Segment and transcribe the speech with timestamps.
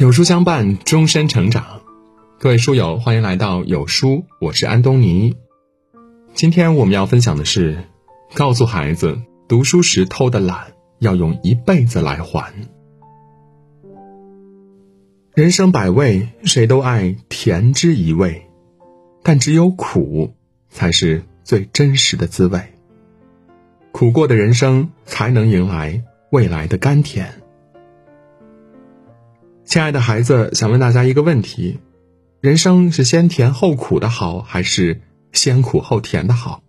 [0.00, 1.82] 有书相伴，终身成长。
[2.38, 5.36] 各位书友，欢迎来到有书，我是安东尼。
[6.32, 7.84] 今天我们要分享的是，
[8.32, 10.68] 告诉孩子读书时偷的懒，
[11.00, 12.50] 要用一辈子来还。
[15.34, 18.46] 人生百味，谁都爱甜之一味，
[19.22, 20.32] 但只有苦
[20.70, 22.58] 才是最真实的滋味。
[23.92, 27.34] 苦过的人生，才能迎来未来的甘甜。
[29.70, 31.78] 亲爱的孩子，想问大家一个问题：
[32.40, 35.00] 人生是先甜后苦的好，还是
[35.32, 36.64] 先苦后甜的好？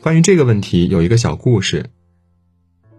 [0.00, 1.90] 关于这个问题，有一个小故事。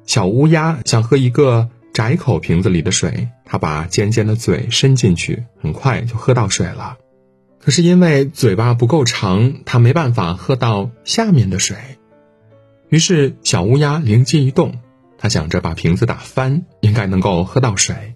[0.05, 6.99] 小乌鸦想喝一个窄口瓶子里的水，它把尖尖的嘴伸进去，很快就喝到水了。
[7.59, 11.77] 可是因为嘴巴不够长，它没办法喝到下面的水。
[12.89, 14.75] 于是小乌鸦灵机一动，
[15.17, 18.12] 它想着把瓶子打翻，应该能够喝到水。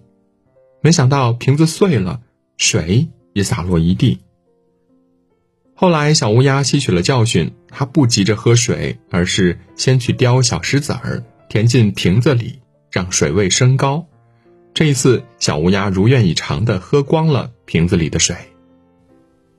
[0.80, 2.20] 没想到瓶子碎了，
[2.56, 4.20] 水也洒落一地。
[5.74, 14.06] 后来，小乌鸦吸取了教训，它不急着喝水，而是先去叼小石子儿填进瓶子里，让水位升高。
[14.74, 18.36] 这一次，小乌鸦如愿以偿的喝光了瓶子里的水。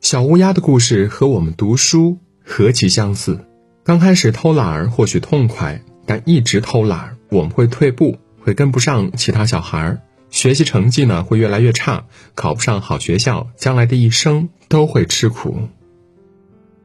[0.02, 3.46] 小乌鸦的故事和我们读书何其相似！
[3.84, 10.02] 刚开始偷懒儿或许痛快，但一直偷懒儿，我们会退步，会跟不上其他小孩儿。
[10.30, 15.58] 学习成绩呢会越来越差，考不上好学校，将来的一生都会吃苦。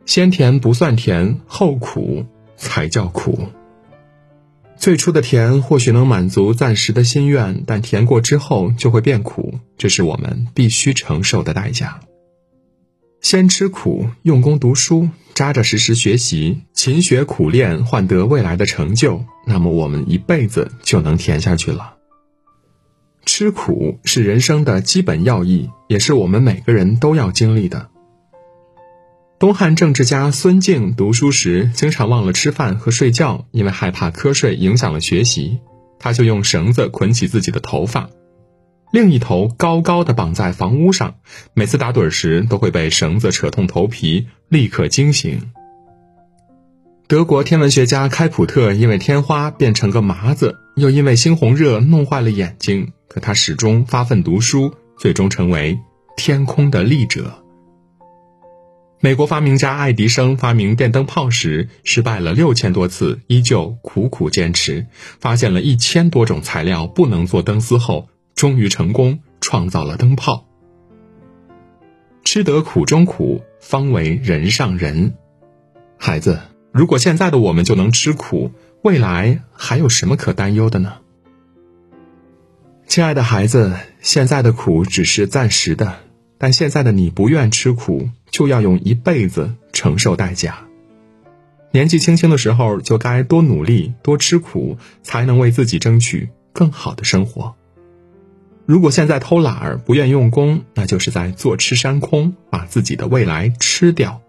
[0.06, 3.48] 先甜不算甜，后苦才叫苦。
[4.77, 12.00] 最初的甜或许能满足暂时的心愿，但甜过之后就会变苦，这是我们必须承受的代价。
[13.20, 21.94] 先吃苦，用功读书，扎扎实实学习，勤学苦练，换得未来的成就，那么我们一辈子就能甜下去了。
[23.25, 27.89] 吃苦是人生的基本要义，也是我们每个人都要经历的。
[29.39, 35.59] 东汉政治家孙敬读书时经常忘了吃饭和睡觉，因为害怕瞌睡影响了学习，
[35.99, 38.09] 他就用绳子捆起自己的头发，
[38.93, 41.16] 另一头高高的绑在房屋上，
[41.54, 45.50] 每次打盹时都会被绳子扯痛头皮，立刻惊醒。
[47.06, 52.93] 德国天文学家开普特因为天花变成个麻子，又因为猩红热弄坏了眼睛。
[53.14, 55.78] 可他始终发奋读书，最终成为
[56.16, 57.44] 天空的利者。
[58.98, 64.88] 美国发明家爱迪生发明电灯泡时，失败了六千多次，依旧苦苦坚持，
[65.20, 70.48] 发现了一千多种材料不能做灯丝后，终于成功创造了灯泡。
[72.25, 75.14] 吃得苦中苦，方为人上人。
[75.96, 76.41] 孩子，
[76.72, 78.50] 如果现在的我们就能吃苦，
[78.82, 80.94] 未来还有什么可担忧的呢？
[82.87, 85.97] 亲爱的孩子，现在的苦只是暂时的，
[86.39, 90.59] 但现在的你不愿吃苦，就要用一辈子承受代价。
[91.73, 97.56] 年纪轻轻的时候就该多努力、多吃苦，才能为自己争取更好的生活。
[98.65, 104.21] 如果现在偷懒儿、不愿用功，那就是在坐吃山空，把自己的未来吃掉。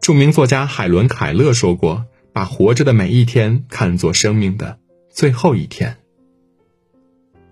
[0.00, 4.78] 著名作家海伦·凯勒说过：“把活着的每一天看作生命的
[5.12, 5.98] 最后一天。”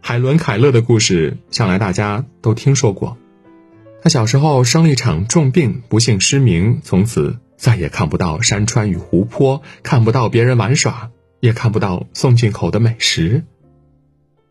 [0.09, 3.19] 海伦·凯勒的故事，向来大家都听说过。
[4.01, 11.11] 他小时候生了一场重病，不幸失明，从此再也看不到山川与湖泊，看不到别人玩耍，
[11.41, 13.45] 也看不到送进口的美食。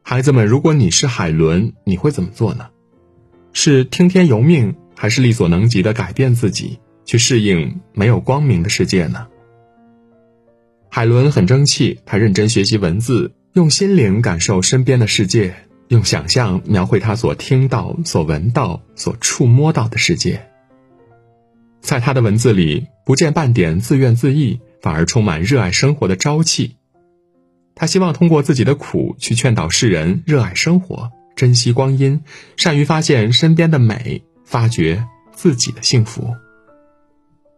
[0.04, 2.68] 孩子们，如果你是海伦，你会怎么做呢？
[3.52, 9.26] 是听天由命，还是力所能及的改变自己，去适应没有光明的世界呢？
[10.92, 13.34] 海伦很争气，她认真学习文字。
[13.58, 15.56] 用心灵感受身边的世界，
[15.88, 20.48] 用想象描绘他所听到、所闻到、所触摸到的世界。
[21.82, 26.76] 在他的文字里，不见半点自怨自艾，反而充满热爱生活的朝气。
[27.74, 32.22] 他希望通过自己的苦，去劝导世人热爱生活、珍惜光阴，
[32.58, 36.36] 善于发现身边的美，发掘自己的幸福。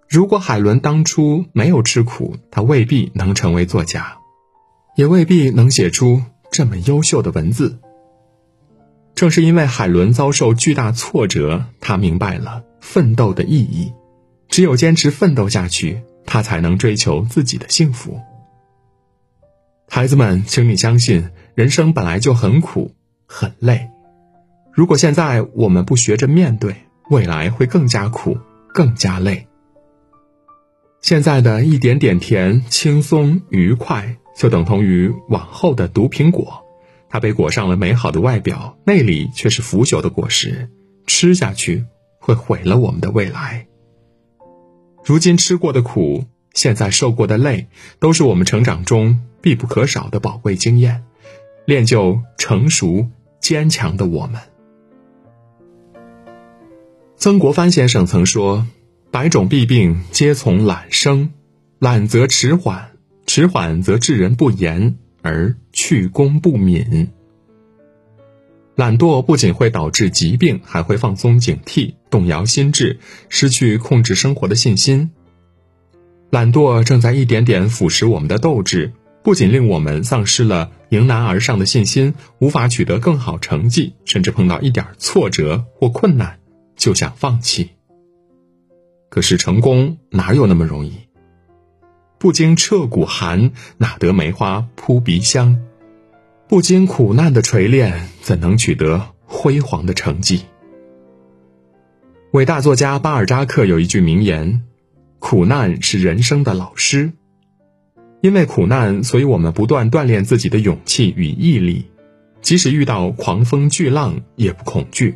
[0.07, 4.18] 如果海伦当初没有吃苦，他未必能成为作家。
[4.99, 7.79] 也未必能写出这么优秀的文字。
[9.15, 13.93] 正是因为海伦遭受巨大挫折，他明白了奋斗的意义。
[14.49, 18.19] 只有坚持奋斗下去，他才能追求自己的幸福。
[19.87, 22.91] 孩子们，请你相信，人生本来就很苦
[23.25, 23.87] 很累。
[24.73, 26.75] 如果现在我们不学着面对，
[27.09, 28.37] 未来会更加苦，
[28.73, 29.47] 更加累。
[30.99, 34.17] 现在的一点点甜，轻松愉快。
[34.35, 36.65] 就等同于往后的毒苹果，
[37.09, 40.69] 它被裹上了美好的外表，内里却是腐朽的果实，
[41.07, 41.85] 吃下去
[42.19, 43.67] 会毁了我们的未来。
[45.03, 47.67] 如今吃过的苦，现在受过的累，
[47.99, 51.03] 都是我们成长中必不可少的宝贵经验，
[51.65, 53.07] 练就成熟
[53.39, 54.41] 坚强的我们。
[57.15, 58.65] 曾国藩先生曾说
[59.11, 61.33] ：“百种弊病皆从懒生，
[61.77, 62.91] 懒则迟缓，
[63.29, 67.09] 迟缓则致人不严。”而去功不敏，
[68.75, 75.11] 懒惰不仅会导致疾病，还会放松警惕、动摇心智，失去控制生活的信心。
[76.29, 86.39] 懒惰正在一点点腐蚀我们的斗志，不仅令我们丧失了迎难而上的信心，无法取得更好成绩，甚至碰到一点挫折或困难
[86.77, 87.71] 就想放弃。
[89.09, 91.08] 可是成功哪有那么容易？
[92.19, 95.57] 不经彻骨寒，哪得梅花扑鼻香？
[96.49, 100.41] 不经苦难的锤炼，怎能取得辉煌的成绩？
[102.31, 104.63] 伟大作家巴尔扎克有一句名言
[105.19, 107.13] ：“苦难是人生的老师。”
[108.21, 111.85] 因为苦难，所以我们不断锻炼自己的勇气与毅力，
[112.41, 115.15] 即使遇到狂风巨浪也不恐惧。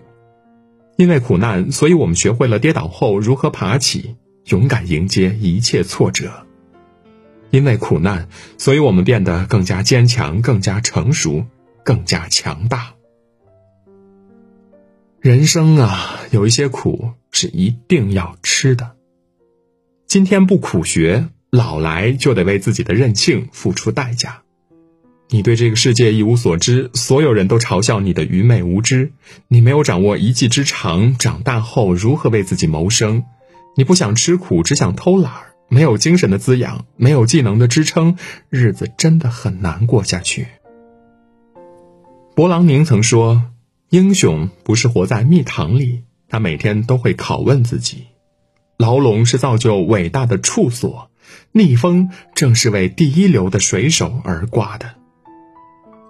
[0.95, 4.15] 因为苦难，所以我们学会了跌倒后如何爬起，
[4.45, 6.45] 勇敢迎接一切挫折。
[7.53, 11.45] 因为苦难，所以我们变得更加坚强、更加成熟、
[11.83, 12.95] 更加强大。
[15.21, 18.95] 人生啊，有一些苦是一定要吃的。
[20.07, 24.41] 今天不苦学，老来就得为自己的任性付出代价。
[25.29, 29.11] 你对这个世界一无所知，所有人都嘲笑你的愚昧无知。
[29.47, 33.25] 你没有掌握一技之长，长大后如何为自己谋生？
[33.75, 35.52] 你不想吃苦，只想偷懒儿。
[35.73, 38.15] 没有精神的滋养，没有技能的支撑，
[38.49, 40.45] 日子真的很难过下去。
[42.35, 43.45] 勃朗宁曾说
[43.89, 48.03] ：“英雄不是活在蜜糖里，他每天都会拷问自己。
[48.77, 51.09] 牢笼是造就伟大的处所，
[51.51, 54.93] 逆风正是为第一流的水手而挂的。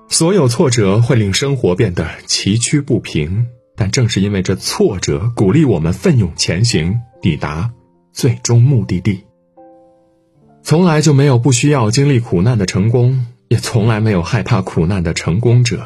[0.10, 7.72] 所有挫折会令生活变得崎岖不平，但正是因为这挫折，鼓励我们奋勇前行，抵达
[8.12, 9.24] 最终目的地。”
[10.64, 15.86] 从来就没有不需要经历苦难的成功，也从来没有害怕苦难的成功者。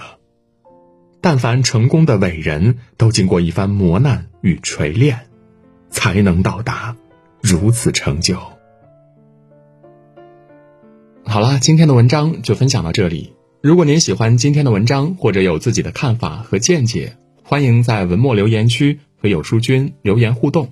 [1.19, 5.21] 但凡成功的伟人，都经过一番磨难与锤炼，
[5.89, 6.95] 才能到达
[7.41, 8.37] 如此成就。
[11.25, 13.33] 好了，今天的文章就分享到这里。
[13.61, 20.71] 如果您喜欢今天的文章，或者有自己的看法和见解，欢迎在文末留言区和有书君留言互动。